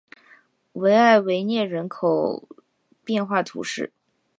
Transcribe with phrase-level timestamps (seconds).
[0.71, 2.49] 维埃维涅人口
[3.03, 3.93] 变化图示